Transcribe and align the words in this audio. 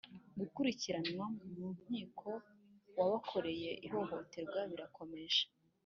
Gukurikiranwa 0.39 1.25
mu 1.55 1.67
nkiko 1.81 2.29
ku 2.85 2.93
wabakoreye 2.99 3.71
ihohoterwa 3.87 4.59
birakomeje. 4.71 5.43